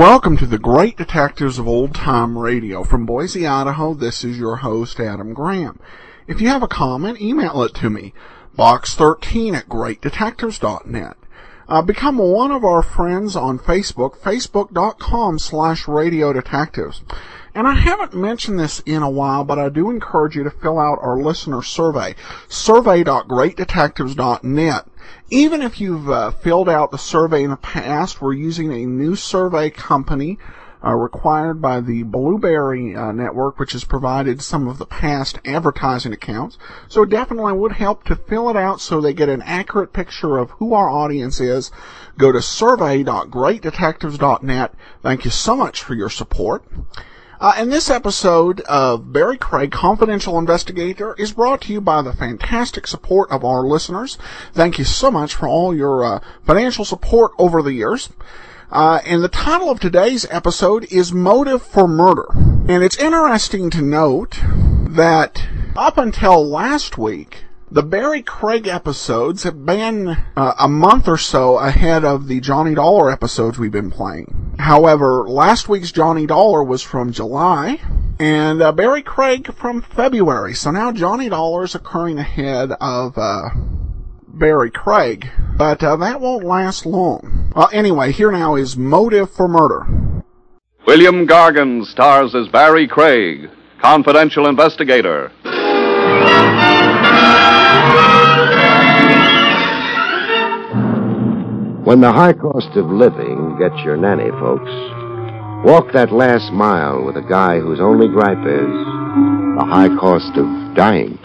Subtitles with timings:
[0.00, 2.84] Welcome to the Great Detectives of Old Time Radio.
[2.84, 5.78] From Boise, Idaho, this is your host, Adam Graham.
[6.26, 8.14] If you have a comment, email it to me,
[8.56, 11.18] box13 at greatdetectives.net.
[11.68, 17.02] Uh, become one of our friends on Facebook, facebook.com slash radio detectives.
[17.54, 20.78] And I haven't mentioned this in a while, but I do encourage you to fill
[20.78, 22.14] out our listener survey,
[22.48, 24.86] survey.greatdetectives.net.
[25.32, 29.14] Even if you've uh, filled out the survey in the past, we're using a new
[29.14, 30.40] survey company
[30.84, 36.12] uh, required by the Blueberry uh, network, which has provided some of the past advertising
[36.12, 36.58] accounts.
[36.88, 40.36] So it definitely would help to fill it out so they get an accurate picture
[40.36, 41.70] of who our audience is.
[42.18, 44.74] Go to survey.greatdetectives.net.
[45.00, 46.64] Thank you so much for your support.
[47.40, 52.12] Uh, and this episode of Barrie Craig, Confidential Investigator, is brought to you by the
[52.12, 54.18] fantastic support of our listeners.
[54.52, 58.10] Thank you so much for all your uh, financial support over the years.
[58.70, 62.26] Uh, and the title of today's episode is Motive for Murder.
[62.68, 65.42] And it's interesting to note that
[65.74, 71.58] up until last week, the Barrie Craig episodes have been uh, a month or so
[71.58, 74.56] ahead of the Johnny Dollar episodes we've been playing.
[74.58, 77.80] However, last week's Johnny Dollar was from July,
[78.18, 80.54] and uh, Barrie Craig from February.
[80.54, 83.50] So now Johnny Dollar is occurring ahead of uh,
[84.26, 87.52] Barrie Craig, but uh, that won't last long.
[87.54, 89.86] Uh, anyway, here now is Motive for Murder.
[90.86, 93.48] William Gargan stars as Barrie Craig,
[93.80, 95.30] confidential investigator.
[101.90, 104.70] When the high cost of living gets your nanny, folks,
[105.64, 108.70] walk that last mile with a guy whose only gripe is
[109.58, 110.46] the high cost of
[110.76, 111.18] dying.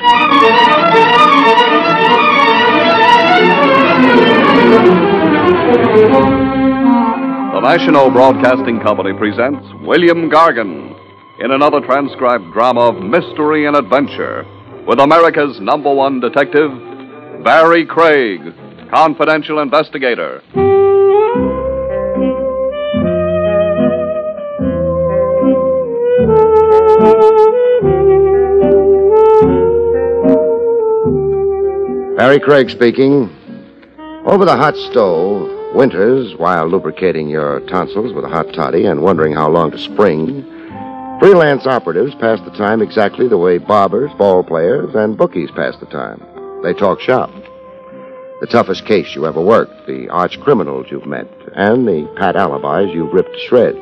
[7.54, 10.98] The National Broadcasting Company presents William Gargan
[11.40, 14.46] in another transcribed drama of mystery and adventure
[14.86, 16.72] with America's number one detective,
[17.44, 18.42] Barrie Craig,
[18.90, 20.42] confidential investigator.
[32.16, 33.30] Barrie Craig speaking.
[34.26, 39.34] Over the hot stove, winters, while lubricating your tonsils with a hot toddy and wondering
[39.34, 40.44] how long to spring,
[41.20, 45.86] freelance operatives pass the time exactly the way barbers, ball players, and bookies pass the
[45.88, 46.22] time.
[46.64, 47.32] They talk shop.
[48.42, 52.94] The toughest case you ever worked, the arch criminals you've met, and the pat alibis
[52.94, 53.78] you've ripped to shreds.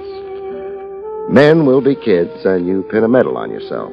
[1.29, 3.91] Men will be kids, and you pin a medal on yourself.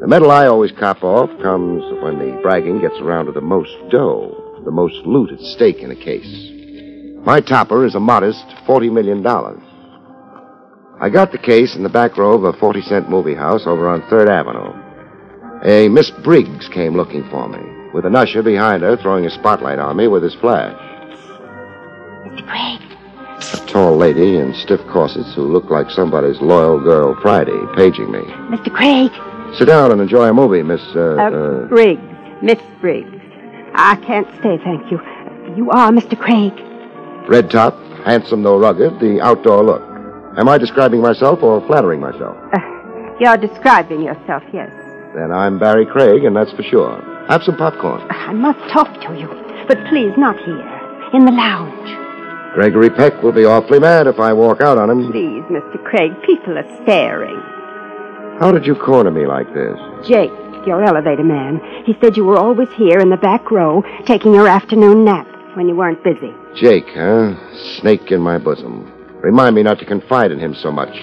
[0.00, 3.76] The medal I always cop off comes when the bragging gets around to the most
[3.90, 6.50] dough, the most loot at stake in a case.
[7.26, 9.22] My topper is a modest $40 million.
[11.00, 13.88] I got the case in the back row of a 40 cent movie house over
[13.88, 14.72] on 3rd Avenue.
[15.64, 17.58] A Miss Briggs came looking for me,
[17.92, 20.74] with an usher behind her throwing a spotlight on me with his flash.
[22.26, 22.46] Mr.
[22.46, 22.80] Craig,
[23.62, 28.20] A tall lady in stiff corsets who looked like somebody's loyal girl Friday paging me.
[28.50, 28.72] Mr.
[28.72, 29.10] Craig.
[29.56, 32.00] Sit down and enjoy a movie, Miss, uh, Uh, uh, Briggs.
[32.42, 33.08] Miss Briggs.
[33.74, 34.98] I can't stay, thank you.
[35.56, 36.18] You are Mr.
[36.18, 36.52] Craig.
[37.28, 37.74] red top,
[38.04, 39.82] handsome though rugged, the outdoor look.
[40.36, 42.36] Am I describing myself or flattering myself?
[42.52, 42.58] Uh,
[43.18, 44.70] you're describing yourself, yes.
[45.14, 47.00] Then I'm Barrie Craig, and that's for sure.
[47.28, 48.06] Have some popcorn.
[48.10, 49.28] I must talk to you,
[49.66, 50.72] but please not here.
[51.14, 52.52] In the lounge.
[52.54, 55.10] Gregory Peck will be awfully mad if I walk out on him.
[55.10, 55.82] Please, Mr.
[55.84, 57.40] Craig, people are staring.
[58.38, 59.78] How did you corner me like this?
[60.06, 60.32] Jake,
[60.66, 64.48] your elevator man, he said you were always here in the back row taking your
[64.48, 66.34] afternoon nap when you weren't busy.
[66.54, 67.34] Jake, huh?
[67.80, 68.92] Snake in my bosom.
[69.22, 70.94] Remind me not to confide in him so much.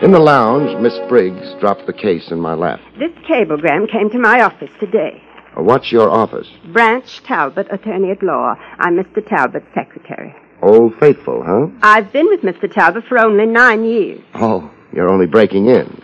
[0.00, 2.80] In the lounge, Miss Briggs dropped the case in my lap.
[2.98, 5.20] This cablegram came to my office today.
[5.56, 6.46] Uh, What's your office?
[6.72, 8.54] Branch Talbot, attorney at law.
[8.78, 9.26] I'm Mr.
[9.28, 10.34] Talbot's secretary.
[10.62, 11.66] Old Faithful, huh?
[11.82, 12.72] I've been with Mr.
[12.72, 14.20] Talbot for only nine years.
[14.34, 16.00] Oh, you're only breaking in.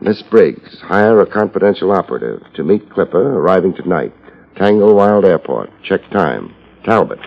[0.00, 4.14] Miss Briggs, hire a confidential operative to meet Clipper arriving tonight.
[4.60, 5.70] Tanglewild Airport.
[5.82, 6.54] Check time.
[6.84, 7.18] Talbot.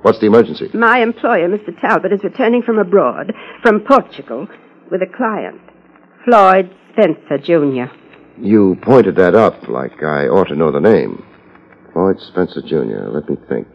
[0.00, 0.70] What's the emergency?
[0.72, 1.78] My employer, Mr.
[1.80, 4.48] Talbot, is returning from abroad, from Portugal,
[4.90, 5.60] with a client,
[6.24, 7.92] Floyd Spencer, Jr.
[8.40, 11.22] You pointed that up like I ought to know the name.
[11.92, 13.10] Floyd Spencer, Jr.
[13.10, 13.68] Let me think.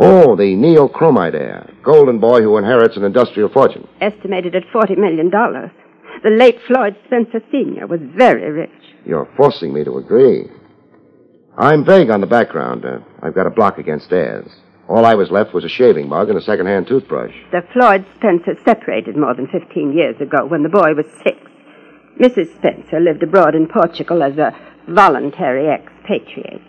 [0.00, 1.74] Oh, the neochromite heir.
[1.82, 3.86] Golden boy who inherits an industrial fortune.
[4.00, 5.28] Estimated at $40 million.
[5.28, 7.88] The late Floyd Spencer, Sr.
[7.88, 8.70] was very rich.
[9.04, 10.48] You're forcing me to agree.
[11.58, 12.84] I'm vague on the background.
[12.84, 14.48] Uh, I've got a block against heirs.
[14.88, 17.34] All I was left was a shaving mug and a second-hand toothbrush.
[17.50, 21.36] The Floyd Spencer separated more than 15 years ago when the boy was six.
[22.20, 22.54] Mrs.
[22.56, 24.56] Spencer lived abroad in Portugal as a
[24.88, 26.62] voluntary expatriate.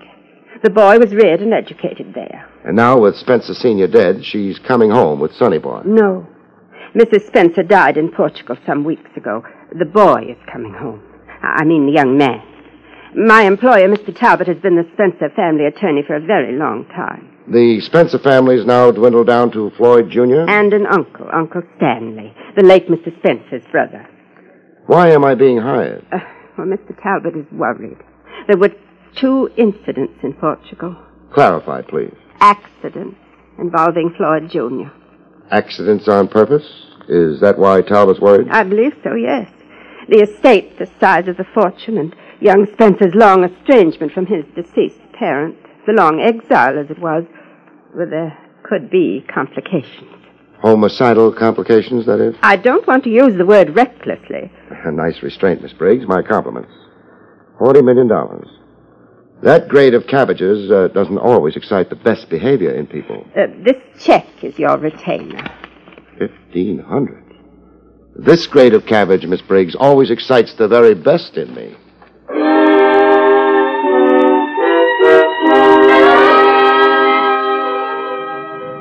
[0.63, 2.49] The boy was reared and educated there.
[2.65, 3.87] And now, with Spencer Sr.
[3.87, 5.83] dead, she's coming home with Sonny Boy.
[5.85, 6.27] No.
[6.95, 7.27] Mrs.
[7.27, 9.43] Spencer died in Portugal some weeks ago.
[9.77, 11.01] The boy is coming home.
[11.41, 12.41] I mean, the young man.
[13.15, 14.15] My employer, Mr.
[14.15, 17.35] Talbot, has been the Spencer family attorney for a very long time.
[17.47, 20.47] The Spencer family's now dwindled down to Floyd Jr.?
[20.47, 23.15] And an uncle, Uncle Stanley, the late Mr.
[23.17, 24.07] Spencer's brother.
[24.85, 26.05] Why am I being hired?
[26.11, 26.19] Uh,
[26.57, 26.95] well, Mr.
[27.01, 27.97] Talbot is worried.
[28.47, 28.71] There were
[29.15, 30.95] two incidents in Portugal.
[31.33, 32.13] Clarify, please.
[32.39, 33.17] Accidents
[33.57, 34.91] involving Floyd Jr.
[35.51, 36.65] Accidents on purpose?
[37.07, 38.49] Is that why Talbot's worried?
[38.51, 39.49] I believe so, yes.
[40.09, 44.99] The estate the size of the fortune and young Spencer's long estrangement from his deceased
[45.13, 47.25] parent, the long exile as it was,
[47.93, 50.09] where there could be complications.
[50.61, 52.35] Homicidal complications, that is?
[52.41, 54.51] I don't want to use the word recklessly.
[54.83, 56.07] A nice restraint, Miss Briggs.
[56.07, 56.73] My compliments.
[57.59, 58.47] Forty million dollars.
[59.43, 63.27] That grade of cabbages uh, doesn't always excite the best behavior in people.
[63.37, 65.47] Uh, this check is your retainer.
[66.17, 67.28] Fifteen hundred.
[68.21, 71.73] This grade of cabbage, Miss Briggs, always excites the very best in me.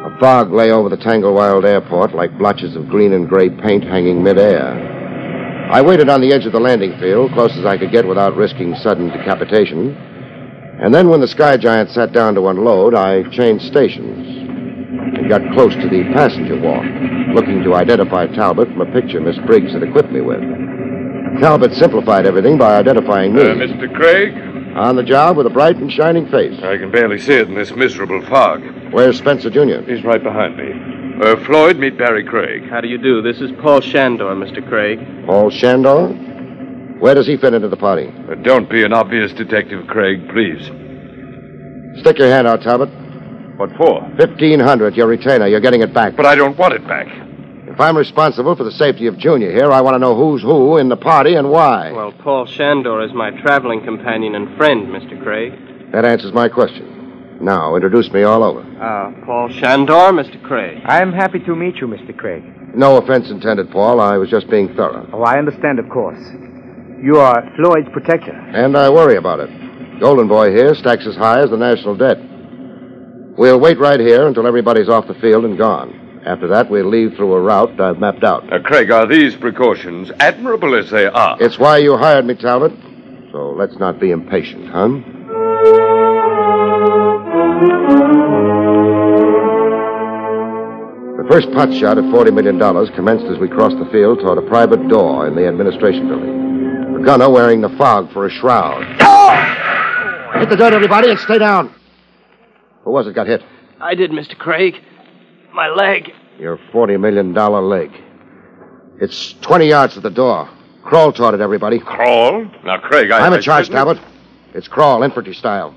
[0.04, 4.24] A fog lay over the Tanglewild airport like blotches of green and gray paint hanging
[4.24, 5.70] midair.
[5.70, 8.34] I waited on the edge of the landing field, close as I could get without
[8.34, 9.94] risking sudden decapitation.
[10.82, 14.47] And then when the Sky Giant sat down to unload, I changed stations
[14.88, 16.84] and got close to the passenger walk,
[17.34, 20.40] looking to identify Talbot from a picture Miss Briggs had equipped me with.
[21.40, 23.42] Talbot simplified everything by identifying me.
[23.42, 23.92] Uh, Mr.
[23.94, 24.32] Craig?
[24.76, 26.58] On the job with a bright and shining face.
[26.62, 28.62] I can barely see it in this miserable fog.
[28.92, 29.82] Where's Spencer Jr.?
[29.90, 30.72] He's right behind me.
[31.22, 32.68] Uh, Floyd, meet Barrie Craig.
[32.70, 33.20] How do you do?
[33.20, 34.66] This is Paul Shandor, Mr.
[34.68, 35.00] Craig.
[35.26, 36.08] Paul Shandor?
[37.00, 38.12] Where does he fit into the party?
[38.30, 40.64] Uh, don't be an obvious detective, Craig, please.
[42.00, 42.88] Stick your hand out, Talbot.
[43.58, 44.08] What for?
[44.16, 45.48] Fifteen hundred, your retainer.
[45.48, 46.14] You're getting it back.
[46.14, 47.08] But I don't want it back.
[47.66, 50.78] If I'm responsible for the safety of Junior here, I want to know who's who
[50.78, 51.90] in the party and why.
[51.90, 55.20] Well, Paul Shandor is my traveling companion and friend, Mr.
[55.20, 55.52] Craig.
[55.90, 57.38] That answers my question.
[57.40, 58.64] Now, introduce me all over.
[58.80, 60.40] Ah, Paul Shandor, Mr.
[60.42, 60.80] Craig.
[60.86, 62.16] I'm happy to meet you, Mr.
[62.16, 62.44] Craig.
[62.76, 64.00] No offense intended, Paul.
[64.00, 65.08] I was just being thorough.
[65.12, 66.20] Oh, I understand, of course.
[67.02, 68.32] You are Floyd's protector.
[68.32, 69.50] And I worry about it.
[70.00, 72.18] Golden Boy here stacks as high as the national debt.
[73.38, 76.22] We'll wait right here until everybody's off the field and gone.
[76.26, 78.52] After that, we'll leave through a route I've mapped out.
[78.52, 81.40] Uh, Craig, are these precautions, admirable as they are?
[81.40, 82.72] It's why you hired me, Talbot.
[83.30, 84.88] So let's not be impatient, huh?
[91.18, 92.58] The first pot shot at $40 million
[92.94, 96.94] commenced as we crossed the field toward a private door in the administration building.
[96.94, 98.82] The gunner wearing the fog for a shroud.
[100.40, 101.77] Hit the dirt, everybody, and stay down.
[102.88, 103.42] Who was it got hit?
[103.82, 104.34] I did, Mr.
[104.34, 104.76] Craig.
[105.52, 106.10] My leg.
[106.38, 107.90] Your $40 million leg.
[108.98, 110.48] It's 20 yards to the door.
[110.84, 111.80] Crawl toward it, everybody.
[111.80, 112.46] Crawl?
[112.64, 113.18] Now, Craig, I.
[113.18, 114.14] I'm in I charge, certainly- Talbot.
[114.54, 115.76] It's crawl, infantry style.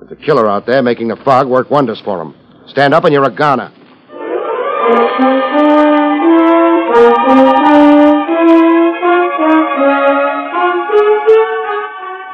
[0.00, 2.34] There's a killer out there making the fog work wonders for him.
[2.66, 3.70] Stand up and you're a goner.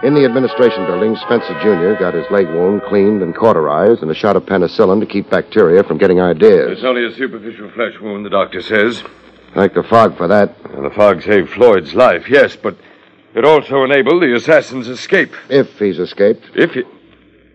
[0.02, 1.96] In the administration building, Spencer Jr.
[1.96, 5.84] got his leg wound cleaned and cauterized and a shot of penicillin to keep bacteria
[5.84, 6.72] from getting ideas.
[6.72, 9.04] It's only a superficial flesh wound, the doctor says.
[9.54, 10.56] Thank the fog for that.
[10.64, 12.76] And the fog saved Floyd's life, yes, but
[13.36, 15.36] it also enabled the assassin's escape.
[15.48, 16.50] If he's escaped.
[16.56, 16.82] If he.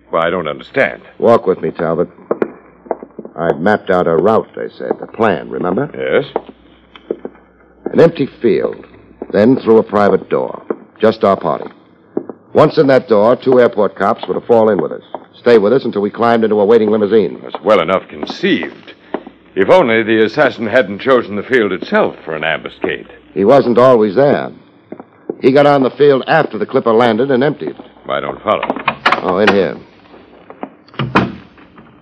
[0.10, 1.04] Well, I don't understand.
[1.20, 2.08] Walk with me, Talbot.
[3.36, 4.92] I've mapped out a route, they said.
[5.02, 5.92] A plan, remember?
[5.94, 6.32] Yes?
[7.92, 8.86] An empty field,
[9.32, 10.66] then through a private door.
[11.02, 11.70] Just our party.
[12.58, 15.04] Once in that door, two airport cops were to fall in with us.
[15.36, 17.40] Stay with us until we climbed into a waiting limousine.
[17.40, 18.96] That's well enough conceived.
[19.54, 23.16] If only the assassin hadn't chosen the field itself for an ambuscade.
[23.36, 24.52] He wasn't always there.
[25.40, 27.76] He got on the field after the clipper landed and emptied.
[28.10, 28.66] I don't follow.
[29.22, 29.78] Oh, in here.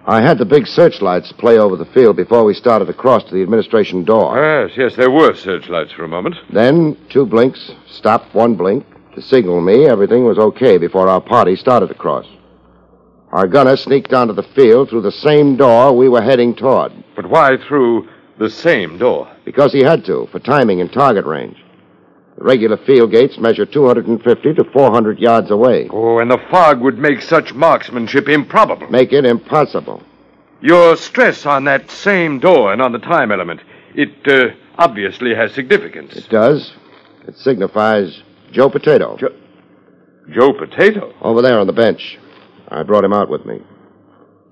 [0.05, 3.43] I had the big searchlights play over the field before we started across to the
[3.43, 4.38] administration door.
[4.38, 6.38] Yes, yes, there were searchlights for a moment.
[6.50, 8.85] Then, two blinks, stop, one blink,
[9.15, 12.25] to signal me everything was okay before our party started across.
[13.31, 17.29] Our gunner sneaked onto the field through the same door we were heading toward, But
[17.29, 18.07] why through
[18.38, 19.31] the same door?
[19.45, 21.57] because he had to, for timing and target range.
[22.38, 25.88] The regular field gates measure 250 to 400 yards away.
[25.91, 28.89] Oh, and the fog would make such marksmanship improbable.
[28.89, 30.01] Make it impossible.
[30.62, 33.62] Your stress on that same door and on the time element,
[33.93, 36.15] it uh, obviously has significance.
[36.15, 36.74] It does.
[37.27, 38.22] It signifies
[38.55, 39.17] Joe Potato.
[39.17, 39.35] Jo-
[40.33, 41.13] Joe Potato?
[41.21, 42.17] Over there on the bench.
[42.69, 43.59] I brought him out with me.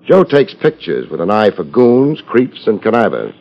[0.05, 3.33] Joe takes pictures with an eye for goons, creeps, and connivers.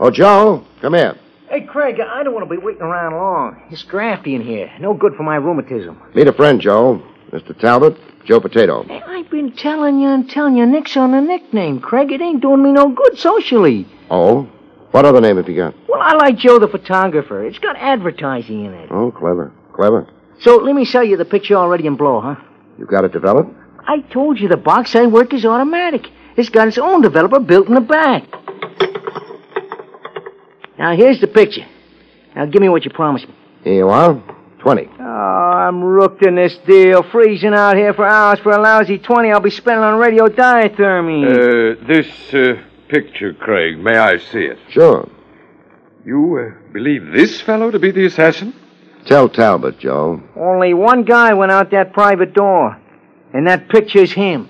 [0.00, 1.16] Oh, Joe, come here.
[1.48, 3.62] Hey, Craig, I don't want to be waiting around long.
[3.70, 4.68] It's drafty in here.
[4.80, 5.96] No good for my rheumatism.
[6.16, 7.00] Meet a friend, Joe.
[7.30, 7.56] Mr.
[7.56, 8.82] Talbot, Joe Potato.
[8.82, 12.10] Hey, I've been telling you and telling you Nick's on a nickname, Craig.
[12.10, 13.86] It ain't doing me no good socially.
[14.10, 14.50] Oh?
[14.90, 15.74] What other name have you got?
[15.88, 17.44] Well, I like Joe the photographer.
[17.46, 18.88] It's got advertising in it.
[18.90, 19.52] Oh, clever.
[19.76, 20.06] Clever.
[20.40, 22.36] So let me sell you the picture already in blow, huh?
[22.78, 23.50] You got it developed?
[23.86, 26.06] I told you the box I work is automatic.
[26.36, 28.24] It's got its own developer built in the back.
[30.78, 31.66] Now, here's the picture.
[32.34, 33.34] Now, give me what you promised me.
[33.64, 34.22] Here you are.
[34.60, 34.88] 20.
[34.98, 37.02] Oh, I'm rooked in this deal.
[37.10, 41.24] Freezing out here for hours for a lousy 20 I'll be spending on radio diathermy.
[41.24, 44.58] Uh, this uh, picture, Craig, may I see it?
[44.70, 45.08] Sure.
[46.04, 48.54] You uh, believe this fellow to be the assassin?
[49.06, 50.20] Tell Talbot, Joe.
[50.36, 52.76] Only one guy went out that private door.
[53.32, 54.48] And that picture's him.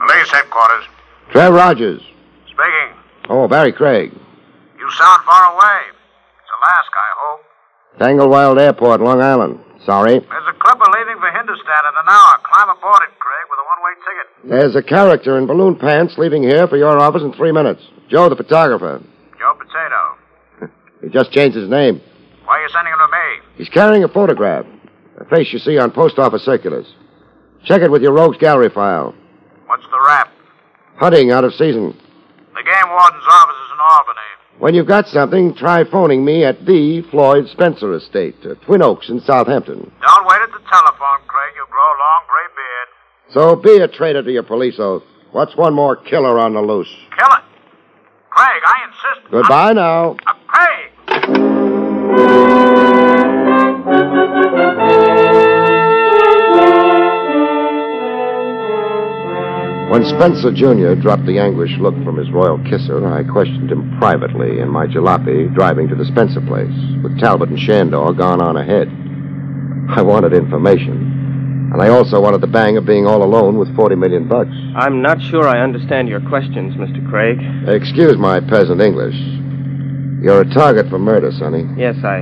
[0.00, 0.84] Police headquarters.
[1.30, 2.02] Trav Rogers.
[2.46, 2.98] Speaking.
[3.28, 4.12] Oh, Barrie Craig.
[4.12, 5.80] You sound far away.
[5.88, 7.44] It's Alaska, I hope.
[7.98, 9.60] Tanglewild Airport, Long Island.
[9.84, 10.14] Sorry.
[10.18, 12.38] There's a clipper leaving for Hindustan in an hour.
[12.42, 14.26] Climb aboard it, Craig, with a one-way ticket.
[14.50, 17.82] There's a character in balloon pants leaving here for your office in three minutes.
[18.08, 19.02] Joe, the photographer.
[19.38, 20.72] Joe Potato.
[21.04, 22.00] He just changed his name.
[22.46, 23.56] Why are you sending him to me?
[23.58, 24.64] He's carrying a photograph.
[25.18, 26.86] A face you see on post office circulars.
[27.64, 29.14] Check it with your rogues gallery file.
[29.66, 30.32] What's the rap?
[30.96, 31.92] Hunting out of season.
[32.54, 34.30] The game warden's office is in Albany.
[34.64, 39.10] When you've got something, try phoning me at the Floyd Spencer Estate, uh, Twin Oaks
[39.10, 39.76] in Southampton.
[39.76, 41.52] Don't wait at the telephone, Craig.
[41.54, 42.88] You'll grow a long gray beard.
[43.34, 45.02] So be a traitor to your police oath.
[45.32, 46.88] What's one more killer on the loose?
[47.18, 47.44] Kill it.
[48.30, 49.30] Craig, I insist.
[49.30, 50.16] Goodbye now.
[59.94, 61.00] When Spencer Jr.
[61.00, 65.54] dropped the anguished look from his royal kisser, I questioned him privately in my jalopy
[65.54, 68.88] driving to the Spencer place, with Talbot and Shandor gone on ahead.
[69.88, 73.94] I wanted information, and I also wanted the bang of being all alone with 40
[73.94, 74.50] million bucks.
[74.74, 77.08] I'm not sure I understand your questions, Mr.
[77.08, 77.38] Craig.
[77.68, 79.14] Excuse my peasant English.
[80.24, 81.68] You're a target for murder, Sonny.
[81.76, 82.16] Yes, I,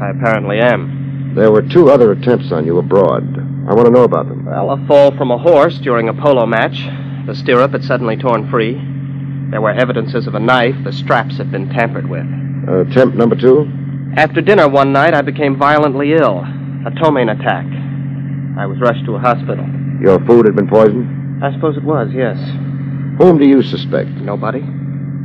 [0.00, 1.32] I apparently am.
[1.34, 3.24] There were two other attempts on you abroad.
[3.68, 4.44] I want to know about them.
[4.44, 6.86] Well, a fall from a horse during a polo match.
[7.26, 8.74] The stirrup had suddenly torn free.
[9.50, 10.76] There were evidences of a knife.
[10.84, 12.26] The straps had been tampered with.
[12.68, 13.70] Uh, attempt number two?
[14.16, 16.38] After dinner one night, I became violently ill.
[16.86, 17.66] A ptomaine attack.
[18.58, 19.66] I was rushed to a hospital.
[20.00, 21.44] Your food had been poisoned?
[21.44, 22.38] I suppose it was, yes.
[23.18, 24.08] Whom do you suspect?
[24.08, 24.62] Nobody.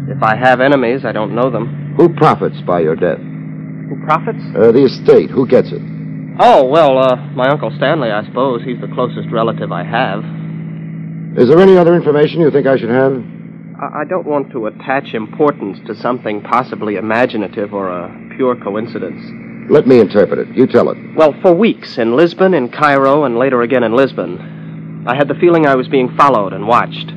[0.09, 1.93] If I have enemies, I don't know them.
[1.97, 3.19] Who profits by your death?
[3.19, 4.43] Who profits?
[4.55, 5.29] Uh, the estate.
[5.29, 5.81] Who gets it?
[6.39, 8.61] Oh, well, uh, my Uncle Stanley, I suppose.
[8.63, 10.23] He's the closest relative I have.
[11.37, 13.13] Is there any other information you think I should have?
[13.79, 19.71] I don't want to attach importance to something possibly imaginative or a pure coincidence.
[19.71, 20.55] Let me interpret it.
[20.55, 20.97] You tell it.
[21.15, 25.35] Well, for weeks in Lisbon, in Cairo, and later again in Lisbon, I had the
[25.35, 27.09] feeling I was being followed and watched.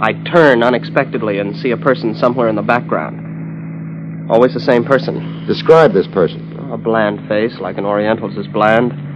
[0.00, 4.30] I'd turn unexpectedly and see a person somewhere in the background.
[4.30, 5.44] Always the same person.
[5.46, 6.70] Describe this person.
[6.72, 9.11] A bland face, like an Oriental's is bland.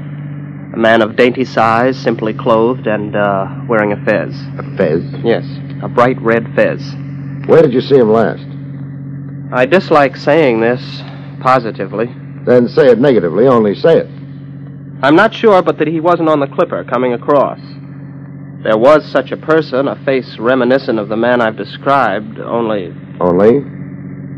[0.76, 4.38] A man of dainty size, simply clothed, and uh, wearing a fez.
[4.58, 5.02] A fez?
[5.24, 5.42] Yes,
[5.82, 6.82] a bright red fez.
[7.46, 8.44] Where did you see him last?
[9.54, 10.82] I dislike saying this
[11.40, 12.14] positively.
[12.44, 14.06] Then say it negatively, only say it.
[15.02, 17.58] I'm not sure, but that he wasn't on the clipper coming across.
[18.62, 23.60] There was such a person, a face reminiscent of the man I've described, only, Only?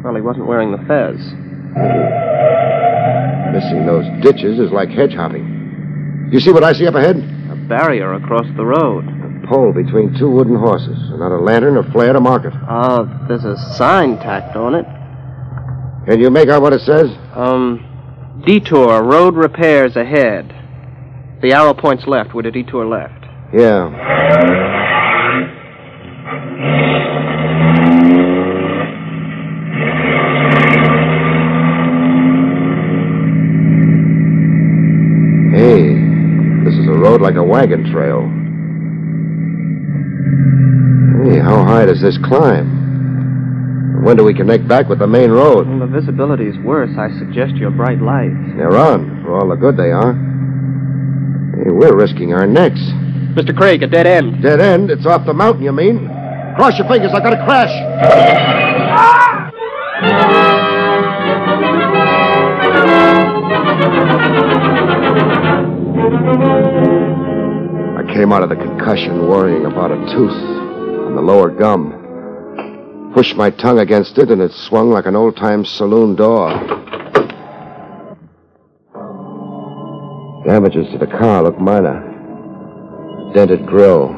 [0.04, 1.18] well, he wasn't wearing the fez.
[3.52, 5.57] Missing those ditches is like hedge hopping.
[6.30, 7.16] You see what I see up ahead?
[7.16, 9.04] A barrier across the road.
[9.06, 12.52] A pole between two wooden horses, and not a lantern or flare to mark it.
[12.68, 14.85] Oh, there's a sign tacked on it.
[16.06, 17.11] Can you make out what it says?
[17.35, 20.54] Um, detour, road repairs ahead.
[21.40, 23.25] The arrow points left with a detour left.
[23.54, 24.88] Yeah.
[37.18, 38.22] Road like a wagon trail.
[41.25, 42.76] Hey, how high does this climb?
[44.04, 45.68] When do we connect back with the main road?
[45.68, 46.90] Well, the visibility is worse.
[46.96, 48.37] I suggest your bright lights.
[48.56, 50.14] They're on, for all the good they are.
[51.56, 52.80] Hey, we're risking our necks.
[53.34, 53.56] Mr.
[53.56, 54.42] Craig, a dead end.
[54.42, 54.90] Dead end?
[54.90, 56.06] It's off the mountain, you mean?
[56.56, 57.70] Cross your fingers, I've got to crash.
[58.00, 59.28] Ah!
[67.98, 70.32] I came out of the concussion worrying about a tooth
[71.06, 73.12] on the lower gum.
[73.14, 76.50] Pushed my tongue against it, and it swung like an old time saloon door.
[80.46, 82.00] Damages to the car look minor.
[83.34, 84.08] Dented grill.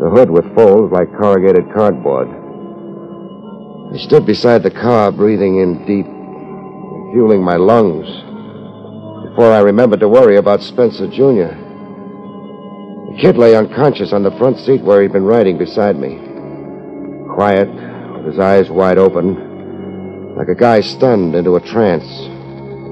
[0.00, 2.28] The hood with folds like corrugated cardboard.
[3.94, 6.06] I stood beside the car, breathing in deep,
[7.12, 8.08] fueling my lungs,
[9.32, 11.56] before I remembered to worry about Spencer Jr.
[13.08, 16.18] The kid lay unconscious on the front seat where he'd been riding beside me.
[17.32, 17.70] Quiet,
[18.14, 22.04] with his eyes wide open, like a guy stunned into a trance.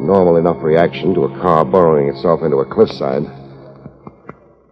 [0.00, 3.25] Normal enough reaction to a car burrowing itself into a cliffside.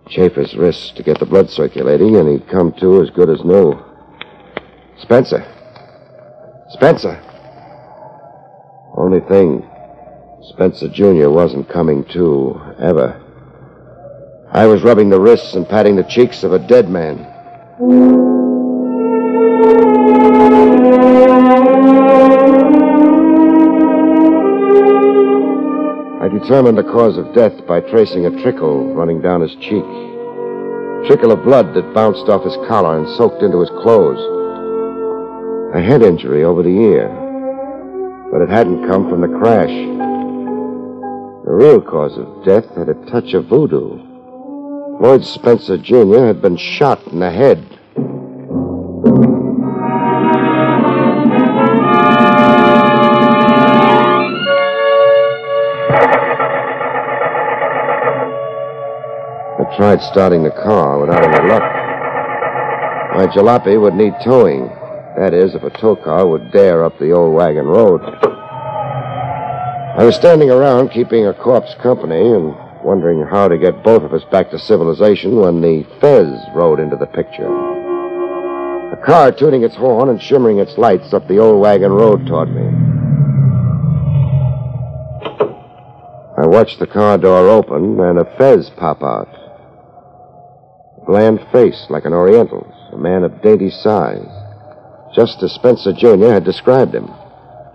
[0.09, 3.45] Chafe his wrists to get the blood circulating, and he'd come to as good as
[3.45, 3.79] new.
[4.97, 5.45] Spencer.
[6.71, 7.23] Spencer.
[8.97, 9.69] Only thing,
[10.49, 11.29] Spencer Jr.
[11.29, 13.21] wasn't coming to, ever.
[14.51, 17.19] I was rubbing the wrists and patting the cheeks of a dead man.
[26.23, 29.85] I determined the cause of death by tracing a trickle running down his cheek.
[31.07, 34.19] Trickle of blood that bounced off his collar and soaked into his clothes.
[35.75, 37.09] A head injury over the ear.
[38.33, 40.08] But it hadn't come from the crash.
[41.49, 43.97] The real cause of death had a touch of voodoo.
[44.99, 46.27] Floyd Spencer Jr.
[46.27, 47.65] had been shot in the head.
[59.57, 61.63] I tried starting the car without any luck.
[63.17, 64.67] My jalopy would need towing.
[65.17, 68.28] That is, if a tow car would dare up the old wagon road.
[69.99, 74.13] I was standing around keeping a corpse company and wondering how to get both of
[74.13, 77.49] us back to civilization when the Fez rode into the picture.
[78.93, 82.49] A car tooting its horn and shimmering its lights up the old wagon road toward
[82.55, 82.63] me.
[86.41, 89.35] I watched the car door open and a Fez pop out.
[91.03, 94.31] A bland face like an Oriental's, a man of dainty size,
[95.17, 96.35] just as Spencer Jr.
[96.35, 97.11] had described him.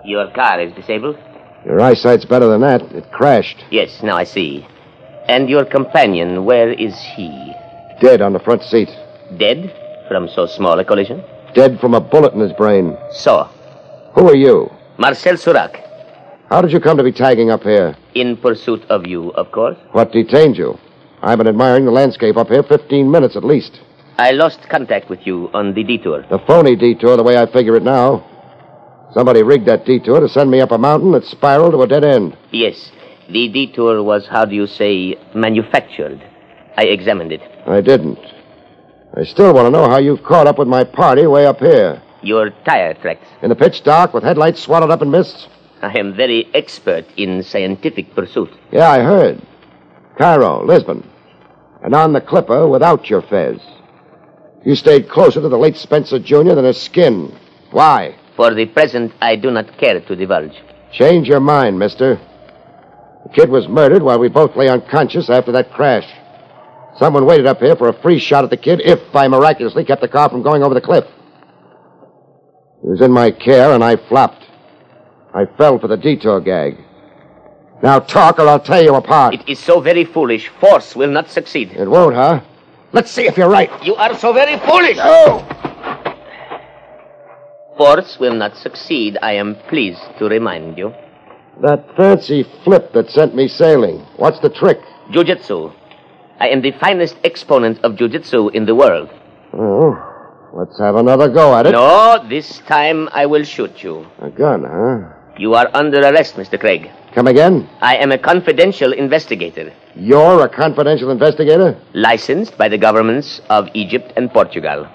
[0.06, 1.18] Your car is disabled?
[1.66, 2.82] Your eyesight's better than that.
[2.94, 3.64] It crashed.
[3.72, 4.66] Yes, now I see.
[5.28, 7.30] And your companion, where is he?
[8.02, 8.90] Dead on the front seat.
[9.38, 9.74] Dead
[10.10, 11.24] from so small a collision?
[11.56, 12.98] Dead from a bullet in his brain.
[13.12, 13.46] So,
[14.16, 14.70] Who are you?
[14.98, 15.80] Marcel Surac,
[16.50, 17.96] How did you come to be tagging up here?
[18.14, 19.78] in pursuit of you, of course.
[19.92, 20.78] What detained you?
[21.24, 23.80] I've been admiring the landscape up here 15 minutes at least.
[24.20, 26.24] I lost contact with you on the detour.
[26.30, 28.24] The phony detour, the way I figure it now.
[29.14, 32.04] Somebody rigged that detour to send me up a mountain that spiraled to a dead
[32.04, 32.36] end.
[32.52, 32.92] Yes,
[33.30, 36.22] the detour was, how do you say, manufactured.
[36.78, 37.42] I examined it.
[37.68, 38.20] I didn't.
[39.16, 42.02] I still want to know how you've caught up with my party way up here.
[42.24, 43.28] Your tire tracks.
[43.44, 45.48] In the pitch dark with headlights swallowed up in mists?
[45.84, 48.50] I am very expert in scientific pursuit.
[48.72, 49.42] Yeah, I heard.
[50.18, 51.08] Cairo, Lisbon.
[51.84, 53.60] And on the Clipper without your fez.
[54.66, 56.56] You stayed closer to the late Spencer Jr.
[56.56, 57.38] than his skin.
[57.72, 58.16] Why?
[58.36, 60.56] For the present, I do not care to divulge.
[60.92, 62.20] Change your mind, mister.
[63.24, 66.08] The kid was murdered while we both lay unconscious after that crash.
[66.98, 70.02] Someone waited up here for a free shot at the kid if I miraculously kept
[70.02, 71.06] the car from going over the cliff.
[72.82, 74.44] He was in my care and I flopped.
[75.34, 76.78] I fell for the detour gag.
[77.82, 79.34] Now talk or I'll tear you apart.
[79.34, 80.50] It is so very foolish.
[80.60, 81.72] Force will not succeed.
[81.72, 82.42] It won't, huh?
[82.92, 83.72] Let's see if you're right.
[83.84, 84.98] You are so very foolish.
[85.02, 85.63] Oh!
[87.78, 90.94] Force will not succeed, I am pleased to remind you.
[91.62, 94.00] That fancy flip that sent me sailing.
[94.18, 94.80] What's the trick?
[95.12, 95.72] Jiu-jitsu.
[96.40, 99.10] I am the finest exponent of jiu-jitsu in the world.
[99.54, 99.96] Oh,
[100.54, 101.72] let's have another go at it.
[101.72, 104.06] No, this time I will shoot you.
[104.20, 105.14] A gun, huh?
[105.38, 106.60] You are under arrest, Mr.
[106.60, 106.92] Craig.
[107.16, 107.68] Come again?
[107.82, 111.80] I am a confidential investigator, You're a confidential investigator?
[111.94, 114.88] licensed by the governments of Egypt and Portugal.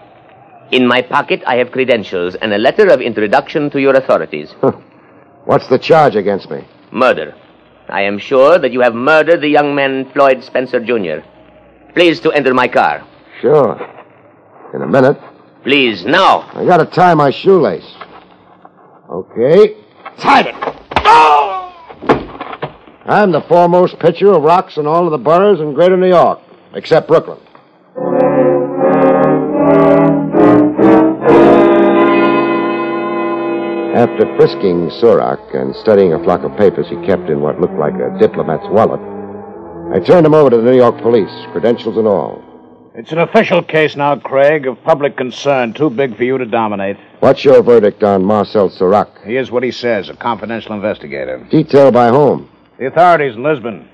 [0.71, 4.53] In my pocket, I have credentials and a letter of introduction to your authorities.
[5.45, 6.65] What's the charge against me?
[6.93, 7.35] Murder.
[7.89, 11.27] I am sure that you have murdered the young man Floyd Spencer Jr.
[11.95, 13.07] Please to enter my car.
[13.41, 13.81] Sure.
[14.75, 15.19] In a minute.
[15.63, 16.41] Please, now.
[16.53, 17.91] I gotta tie my shoelace.
[19.09, 19.75] Okay.
[20.19, 20.55] Tied it.
[20.97, 21.73] Oh!
[23.07, 26.41] I'm the foremost pitcher of rocks in all of the boroughs in greater New York,
[26.75, 27.39] except Brooklyn.
[33.95, 37.95] After frisking Surak and studying a flock of papers he kept in what looked like
[37.95, 39.01] a diplomat's wallet,
[39.95, 42.43] I turned him over to the New York police, credentials and all.
[42.95, 46.97] It's an official case now, Craig, of public concern, too big for you to dominate.
[47.21, 49.25] What's your verdict on Marcel Surak?
[49.27, 51.47] He is what he says, a confidential investigator.
[51.51, 52.51] Detail by whom?
[52.79, 53.89] The authorities in Lisbon.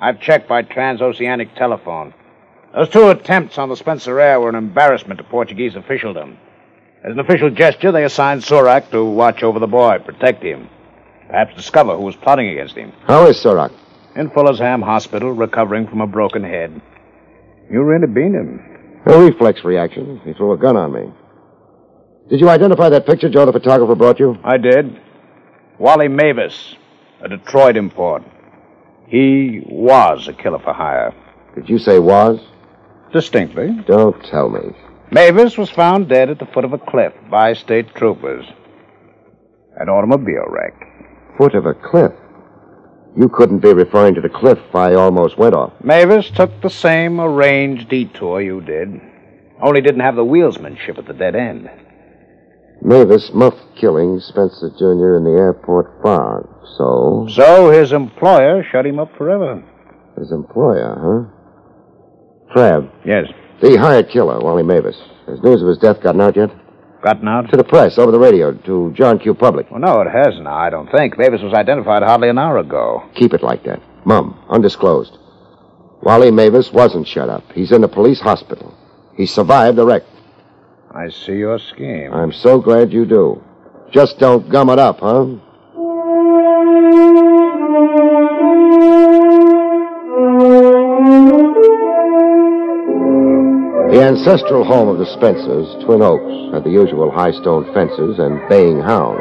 [0.00, 2.12] I've checked by transoceanic telephone.
[2.74, 6.36] Those two attempts on the Spencer heir were an embarrassment to Portuguese officialdom.
[7.04, 10.68] As an official gesture, they assigned Surak to watch over the boy, protect him,
[11.26, 12.92] perhaps discover who was plotting against him.
[13.06, 13.72] How is Surak?
[14.14, 16.80] In Fullersham Hospital, recovering from a broken head.
[17.70, 18.60] You really beat him.
[19.06, 20.20] A reflex reaction.
[20.24, 21.12] He threw a gun on me.
[22.30, 24.38] Did you identify that picture Joe the photographer brought you?
[24.44, 25.00] I did.
[25.80, 26.76] Wally Mavis,
[27.20, 28.22] a Detroit import.
[29.08, 31.12] He was a killer for hire.
[31.56, 32.38] Did you say was?
[33.12, 33.76] Distinctly.
[33.88, 34.70] Don't tell me.
[35.12, 38.46] Mavis was found dead at the foot of a cliff by state troopers.
[39.76, 40.72] An automobile wreck.
[41.36, 42.12] Foot of a cliff.
[43.14, 45.74] You couldn't be referring to the cliff I almost went off.
[45.84, 48.88] Mavis took the same arranged detour you did,
[49.60, 51.68] only didn't have the wheelsmanship at the dead end.
[52.80, 55.18] Mavis muffed killing Spencer Jr.
[55.18, 56.48] in the airport fog.
[56.78, 57.28] So?
[57.30, 59.62] So his employer shut him up forever.
[60.18, 62.54] His employer, huh?
[62.54, 62.90] Trav.
[63.04, 63.26] Yes.
[63.62, 65.00] The hired killer, Wally Mavis.
[65.28, 66.50] Has news of his death gotten out yet?
[67.00, 67.48] Gotten out?
[67.50, 69.34] To the press, over the radio, to John Q.
[69.34, 69.70] Public.
[69.70, 70.48] Well, no, it hasn't.
[70.48, 71.16] I don't think.
[71.16, 73.08] Mavis was identified hardly an hour ago.
[73.14, 73.80] Keep it like that.
[74.04, 75.16] Mum, undisclosed.
[76.02, 77.44] Wally Mavis wasn't shut up.
[77.52, 78.76] He's in a police hospital.
[79.16, 80.02] He survived the wreck.
[80.90, 82.12] I see your scheme.
[82.12, 83.44] I'm so glad you do.
[83.92, 85.26] Just don't gum it up, huh?
[93.92, 98.40] The ancestral home of the Spencers, Twin Oaks, had the usual high stone fences and
[98.48, 99.20] baying hounds.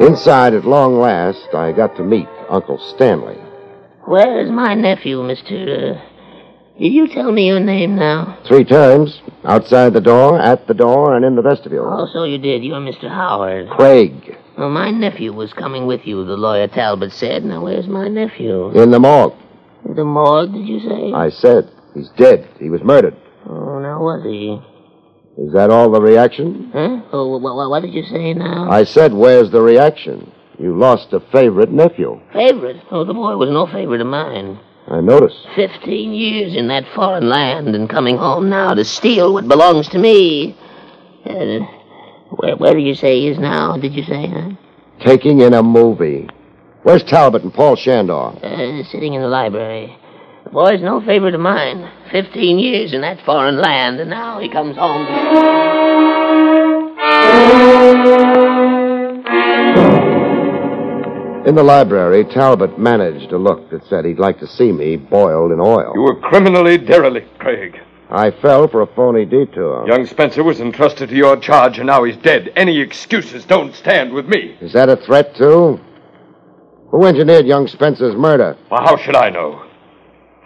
[0.00, 3.38] Inside, at long last, I got to meet Uncle Stanley.
[4.04, 5.96] Where's my nephew, Mr.
[5.96, 6.00] Uh,
[6.78, 8.38] did you tell me your name now?
[8.46, 9.22] Three times.
[9.46, 11.88] Outside the door, at the door, and in the vestibule.
[11.90, 12.62] Oh, so you did.
[12.62, 13.08] You're Mr.
[13.08, 13.70] Howard.
[13.70, 14.36] Craig.
[14.58, 17.46] Well, my nephew was coming with you, the lawyer Talbot said.
[17.46, 18.78] Now, where's my nephew?
[18.78, 19.32] In the morgue.
[19.86, 21.14] The morgue, did you say?
[21.14, 21.70] I said.
[21.94, 22.46] He's dead.
[22.60, 23.16] He was murdered.
[23.46, 24.60] Oh, now was he?
[25.42, 26.70] Is that all the reaction?
[26.72, 27.02] Huh?
[27.12, 28.70] Oh, what, what did you say now?
[28.70, 30.30] I said, where's the reaction?
[30.58, 32.20] You lost a favorite nephew.
[32.32, 32.76] Favorite?
[32.90, 34.60] Oh, the boy was no favorite of mine.
[34.86, 35.46] I noticed.
[35.56, 39.98] Fifteen years in that foreign land and coming home now to steal what belongs to
[39.98, 40.56] me.
[41.24, 41.60] Uh,
[42.36, 44.50] where, where do you say he is now, did you say, huh?
[45.00, 46.28] Taking in a movie.
[46.82, 48.38] Where's Talbot and Paul Shandor?
[48.44, 49.96] Uh, sitting in the library.
[50.44, 51.90] The boy's no favorite of mine.
[52.12, 55.06] Fifteen years in that foreign land, and now he comes home.
[61.46, 65.52] In the library, Talbot managed a look that said he'd like to see me boiled
[65.52, 65.92] in oil.
[65.94, 67.78] You were criminally derelict, Craig.
[68.10, 69.86] I fell for a phony detour.
[69.86, 72.52] Young Spencer was entrusted to your charge, and now he's dead.
[72.54, 74.56] Any excuses don't stand with me.
[74.60, 75.80] Is that a threat, too?
[76.90, 78.56] Who engineered young Spencer's murder?
[78.70, 79.66] Well, how should I know?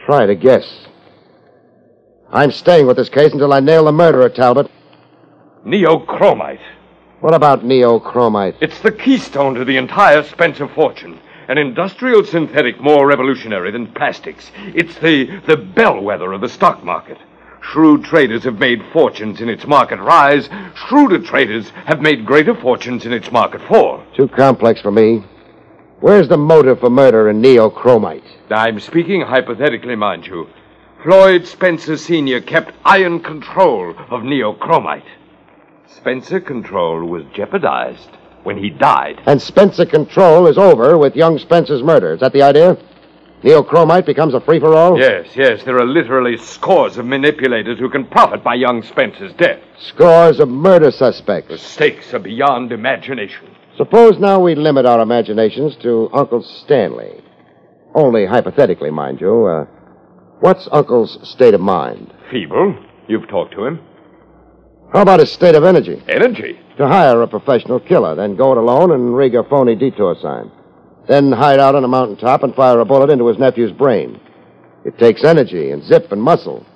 [0.08, 0.64] Try to guess.
[2.32, 4.70] I'm staying with this case until I nail the murderer, Talbot.
[5.66, 6.62] Neochromite.
[7.20, 8.56] What about neochromite?
[8.62, 11.20] It's the keystone to the entire Spencer fortune.
[11.48, 14.50] An industrial synthetic more revolutionary than plastics.
[14.74, 17.18] It's the, the bellwether of the stock market.
[17.60, 20.48] Shrewd traders have made fortunes in its market rise.
[20.74, 24.02] Shrewder traders have made greater fortunes in its market fall.
[24.16, 25.22] Too complex for me.
[26.00, 28.22] Where's the motive for murder in neochromite?
[28.50, 30.48] I'm speaking hypothetically, mind you.
[31.02, 32.40] Floyd Spencer Sr.
[32.40, 35.02] kept iron control of neochromite.
[35.88, 38.10] Spencer control was jeopardized
[38.44, 39.20] when he died.
[39.26, 42.12] And Spencer control is over with young Spencer's murder.
[42.12, 42.78] Is that the idea?
[43.42, 44.98] Neochromite becomes a free for all?
[44.98, 45.64] Yes, yes.
[45.64, 49.60] There are literally scores of manipulators who can profit by young Spencer's death.
[49.80, 51.48] Scores of murder suspects.
[51.48, 53.48] The stakes are beyond imagination.
[53.78, 57.22] Suppose now we limit our imaginations to Uncle Stanley.
[57.94, 59.46] Only hypothetically, mind you.
[59.46, 59.64] Uh,
[60.40, 62.12] what's Uncle's state of mind?
[62.28, 62.76] Feeble.
[63.06, 63.80] You've talked to him.
[64.92, 66.02] How about his state of energy?
[66.08, 66.58] Energy?
[66.78, 70.50] To hire a professional killer, then go it alone and rig a phony detour sign.
[71.06, 74.20] Then hide out on a mountaintop and fire a bullet into his nephew's brain.
[74.84, 76.66] It takes energy and zip and muscle.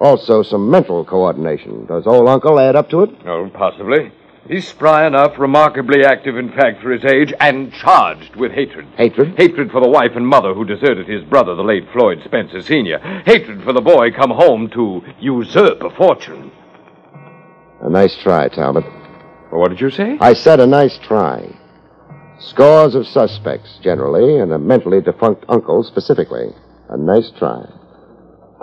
[0.00, 1.84] Also, some mental coordination.
[1.86, 3.10] Does old uncle add up to it?
[3.26, 4.12] Oh, possibly.
[4.48, 8.86] He's spry enough, remarkably active, in fact, for his age, and charged with hatred.
[8.96, 9.34] Hatred?
[9.36, 12.98] Hatred for the wife and mother who deserted his brother, the late Floyd Spencer Sr.
[13.24, 16.50] Hatred for the boy come home to usurp a fortune.
[17.82, 18.84] A nice try, Talbot.
[19.52, 20.16] Well, what did you say?
[20.20, 21.56] I said a nice try.
[22.40, 26.48] Scores of suspects, generally, and a mentally defunct uncle, specifically.
[26.88, 27.64] A nice try.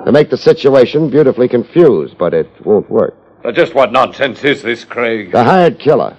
[0.05, 3.15] To make the situation beautifully confused, but it won't work.
[3.43, 5.31] Uh, just what nonsense is this, Craig?
[5.31, 6.17] The hired killer.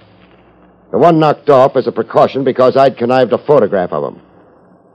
[0.91, 4.21] The one knocked off as a precaution because I'd connived a photograph of him.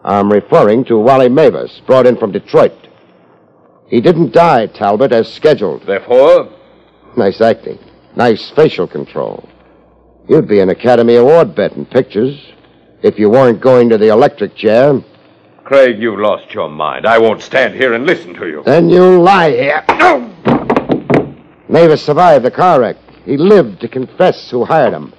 [0.05, 2.89] I'm referring to Wally Mavis, brought in from Detroit.
[3.89, 5.87] He didn't die, Talbot, as scheduled.
[5.87, 6.53] Therefore?
[7.17, 7.79] Nice acting.
[8.17, 9.49] Nice facial control.
[10.29, 12.41] You'd be an Academy Award bet in pictures
[13.03, 15.03] if you weren't going to the electric chair.
[15.65, 17.07] Craig, you've lost your mind.
[17.07, 18.63] I won't stand here and listen to you.
[18.65, 19.85] Then you lie here.
[21.69, 22.97] Mavis survived the car wreck.
[23.25, 25.13] He lived to confess who hired him.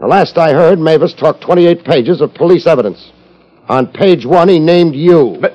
[0.00, 3.10] The last I heard, Mavis talked 28 pages of police evidence.
[3.68, 5.38] On page one, he named you.
[5.40, 5.48] Ma-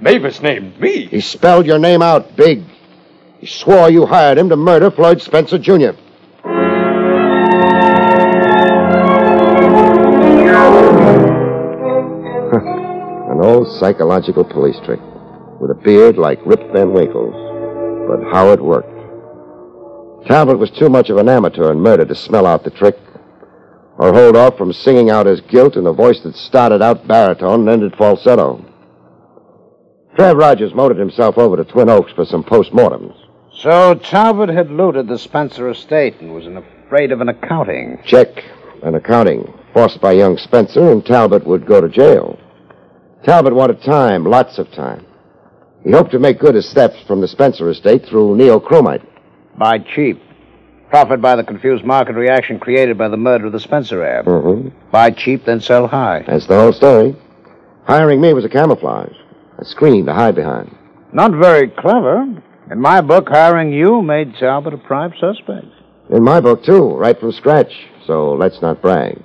[0.00, 1.06] Mavis named me?
[1.06, 2.62] He spelled your name out big.
[3.38, 5.90] He swore you hired him to murder Floyd Spencer Jr.
[12.52, 15.00] An old psychological police trick
[15.60, 17.34] with a beard like Rip Van Winkle's.
[18.08, 18.91] But how it worked.
[20.26, 22.98] Talbot was too much of an amateur in murder to smell out the trick
[23.98, 27.60] or hold off from singing out his guilt in a voice that started out baritone
[27.60, 28.64] and ended falsetto.
[30.16, 33.14] Trav Rogers motored himself over to Twin Oaks for some postmortems.
[33.54, 38.02] So Talbot had looted the Spencer estate and was afraid of an accounting.
[38.04, 38.44] Check.
[38.82, 39.52] An accounting.
[39.72, 42.38] Forced by young Spencer, and Talbot would go to jail.
[43.24, 45.06] Talbot wanted time, lots of time.
[45.84, 49.06] He hoped to make good his steps from the Spencer estate through neochromite.
[49.56, 50.20] Buy cheap.
[50.90, 54.22] Profit by the confused market reaction created by the murder of the Spencer heir.
[54.24, 54.90] Mm-hmm.
[54.90, 56.22] Buy cheap, then sell high.
[56.26, 57.16] That's the whole story.
[57.86, 59.16] Hiring me was a camouflage,
[59.58, 60.76] a screen to hide behind.
[61.12, 62.22] Not very clever.
[62.70, 65.66] In my book, hiring you made Talbot a prime suspect.
[66.10, 67.72] In my book, too, right from scratch,
[68.06, 69.20] so let's not brag.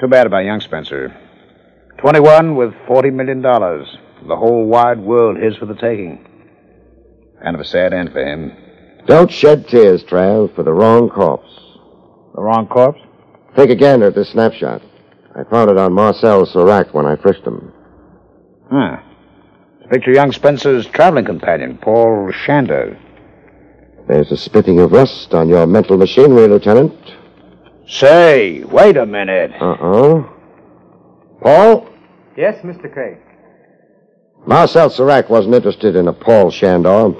[0.00, 1.16] Too bad about young Spencer.
[1.98, 3.42] 21 with $40 million.
[3.42, 6.26] The whole wide world his for the taking.
[7.42, 8.52] Kind of a sad end for him.
[9.06, 11.50] Don't shed tears, Trav, for the wrong corpse.
[12.34, 13.00] The wrong corpse?
[13.56, 14.82] Take a gander at this snapshot.
[15.34, 17.72] I found it on Marcel Serac when I frisked him.
[18.70, 18.98] Huh.
[19.90, 22.96] Picture young Spencer's traveling companion, Paul Shandor.
[24.08, 26.94] There's a spitting of rust on your mental machinery, Lieutenant.
[27.86, 29.52] Say, wait a minute.
[29.60, 30.28] Uh-oh.
[31.42, 31.88] Paul?
[32.36, 32.90] Yes, Mr.
[32.92, 33.18] Craig.
[34.46, 37.14] Marcel Serac wasn't interested in a Paul Shandor.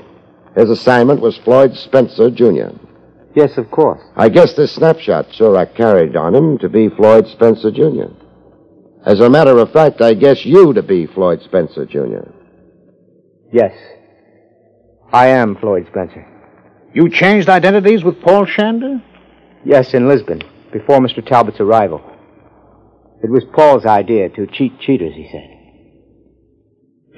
[0.57, 2.77] His assignment was Floyd Spencer, Jr.
[3.35, 4.03] Yes, of course.
[4.17, 8.13] I guess this snapshot Serac carried on him to be Floyd Spencer, Jr.
[9.07, 12.31] As a matter of fact, I guess you to be Floyd Spencer, Jr.
[13.53, 13.73] Yes.
[15.13, 16.27] I am Floyd Spencer.
[16.95, 19.03] You changed identities with Paul Shandor?
[19.65, 21.27] Yes, in Lisbon, before Mr.
[21.27, 22.01] Talbot's arrival.
[23.23, 25.49] It was Paul's idea to cheat cheaters, he said.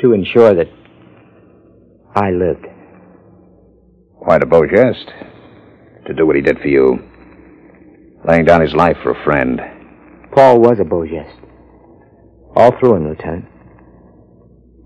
[0.03, 0.69] To ensure that
[2.15, 2.67] I lived.
[4.25, 5.13] Quite a beau geste.
[6.07, 6.99] To do what he did for you.
[8.27, 9.61] Laying down his life for a friend.
[10.35, 11.41] Paul was a beau geste.
[12.57, 13.45] All through him, Lieutenant.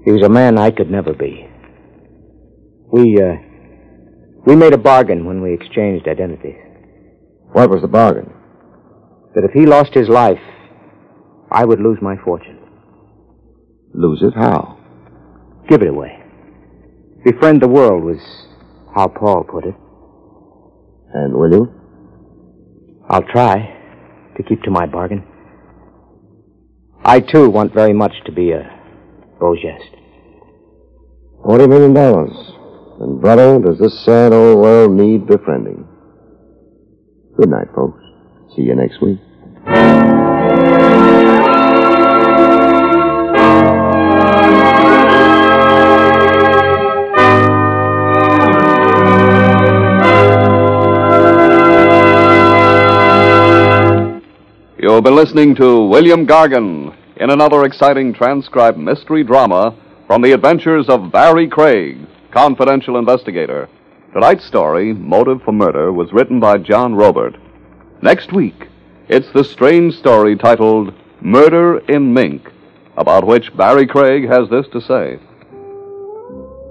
[0.04, 1.48] He was a man I could never be.
[2.92, 3.34] We, uh,
[4.44, 6.56] we made a bargain when we exchanged identities.
[7.52, 8.32] What was the bargain?
[9.34, 10.40] That if he lost his life,
[11.52, 12.58] I would lose my fortune.
[13.94, 14.78] Lose it how?
[15.68, 16.22] Give it away.
[17.24, 18.18] Befriend the world was
[18.94, 19.74] how Paul put it.
[21.14, 21.74] And will you?
[23.08, 23.56] I'll try
[24.36, 25.24] to keep to my bargain.
[27.04, 28.68] I, too, want very much to be a
[29.40, 29.96] beau geste.
[31.42, 32.32] Forty million dollars.
[33.00, 35.86] And, brother, does this sad old world need befriending?
[37.38, 38.02] Good night, folks.
[38.56, 39.20] See you next week.
[54.98, 59.72] You've been listening to William Gargan in another exciting transcribed mystery drama
[60.08, 63.68] from the adventures of Barrie Craig, confidential investigator.
[64.12, 67.38] Tonight's story, Motive for Murder, was written by John Roeburt.
[68.02, 68.66] Next week,
[69.06, 72.50] it's the strange story titled Murder in Mink,
[72.96, 75.20] about which Barrie Craig has this to say.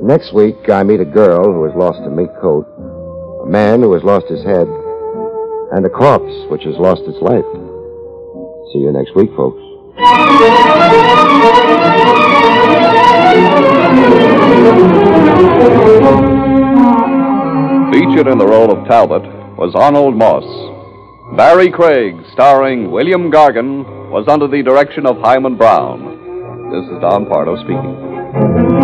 [0.01, 2.67] Next week, I meet a girl who has lost a mink coat,
[3.45, 4.67] a man who has lost his head,
[5.71, 7.45] and a corpse which has lost its life.
[8.73, 9.61] See you next week, folks.
[17.93, 19.23] Featured in the role of Talbot
[19.57, 20.43] was Arnold Moss.
[21.37, 26.69] Barrie Craig, starring William Gargan, was under the direction of Himan Brown.
[26.69, 28.76] This is Don Pardo speaking.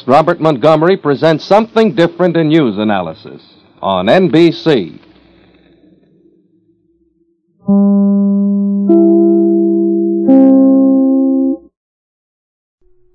[0.00, 3.42] Next, Robert Montgomery presents something different in news analysis
[3.82, 4.98] on NBC.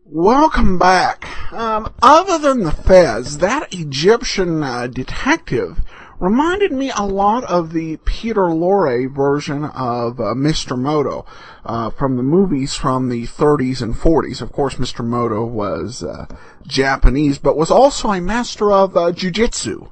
[0.03, 1.25] Welcome back.
[1.51, 5.79] Um, other than the Fez, that Egyptian uh, detective
[6.19, 10.77] reminded me a lot of the Peter Lorre version of uh, Mr.
[10.77, 11.25] Moto
[11.65, 14.41] uh, from the movies from the 30s and 40s.
[14.41, 15.05] Of course, Mr.
[15.05, 16.25] Moto was uh,
[16.65, 19.89] Japanese, but was also a master of uh, jujitsu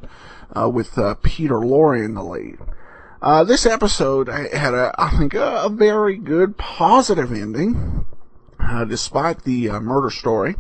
[0.56, 2.58] uh, with uh, Peter Lorre in the lead.
[3.22, 8.06] Uh, this episode had, a, I think, a, very good positive ending
[8.60, 10.56] uh, despite the murder story.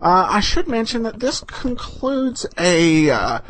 [0.00, 3.40] Uh, I should mention that this concludes a uh,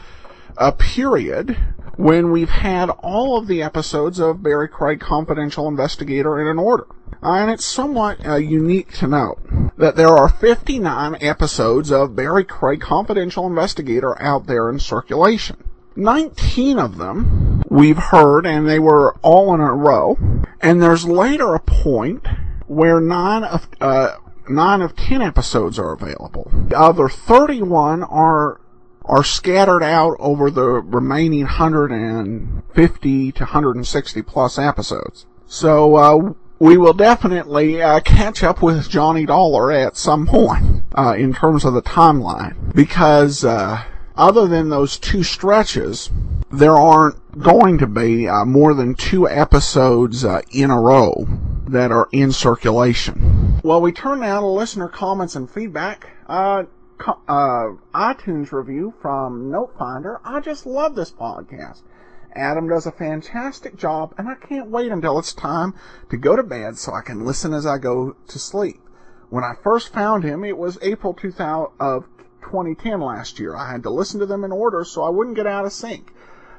[0.60, 1.56] a period
[1.96, 6.86] when we've had all of the episodes of Barrie Craig Confidential Investigator in an order.
[7.22, 9.40] And it's somewhat uh, unique to note
[9.76, 15.56] that there are 59 episodes of Barrie Craig Confidential Investigator out there in circulation.
[15.96, 20.18] 19 of them we've heard, and they were all in a row.
[20.60, 22.26] And there's later a point
[22.66, 24.16] where nine of uh,
[24.48, 26.50] nine of ten episodes are available.
[26.68, 28.60] The other 31 are
[29.04, 35.26] are scattered out over the remaining 150 to 160 plus episodes.
[35.46, 41.14] So uh, we will definitely uh, catch up with Johnny Dollar at some point uh,
[41.18, 43.82] in terms of the timeline because uh,
[44.16, 46.10] other than those two stretches,
[46.52, 51.26] there aren't going to be uh, more than two episodes uh, in a row
[51.66, 53.60] that are in circulation.
[53.62, 56.10] Well, we turn now to listener comments and feedback.
[57.06, 60.20] Uh, iTunes review from Notefinder.
[60.22, 61.80] I just love this podcast.
[62.34, 65.74] Adam does a fantastic job, and I can't wait until it's time
[66.10, 68.80] to go to bed so I can listen as I go to sleep.
[69.30, 72.04] When I first found him, it was April 2000 of
[72.42, 73.56] 2010 last year.
[73.56, 76.12] I had to listen to them in order so I wouldn't get out of sync.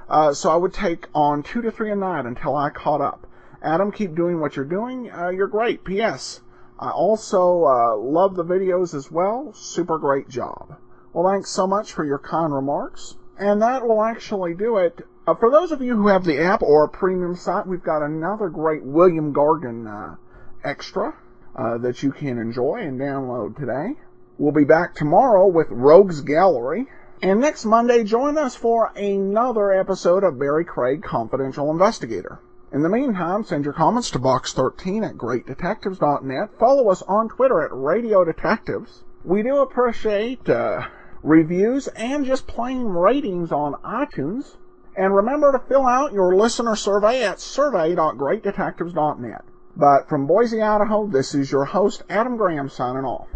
[0.09, 3.27] Uh, so I would take on two to three a night until I caught up.
[3.61, 5.11] Adam, keep doing what you're doing.
[5.11, 5.83] Uh, you're great.
[5.83, 6.41] P.S.
[6.81, 9.53] I also uh, love the videos as well.
[9.53, 10.77] Super great job.
[11.13, 13.17] Well, thanks so much for your kind remarks.
[13.37, 15.05] And that will actually do it.
[15.27, 18.01] Uh, for those of you who have the app or a premium site, we've got
[18.01, 20.15] another great William Gargan uh,
[20.63, 21.13] extra
[21.55, 23.95] uh, that you can enjoy and download today.
[24.39, 26.87] We'll be back tomorrow with Rogues Gallery.
[27.21, 32.39] And next Monday, join us for another episode of Barrie Craig Confidential Investigator.
[32.73, 36.57] In the meantime, send your comments to box13 at greatdetectives.net.
[36.57, 39.03] Follow us on Twitter at Radio Detectives.
[39.25, 40.83] We do appreciate uh,
[41.21, 44.55] reviews and just plain ratings on iTunes.
[44.95, 49.43] And remember to fill out your listener survey at survey.greatdetectives.net.
[49.75, 53.27] But from Boise, Idaho, this is your host, Adam Graham, signing off.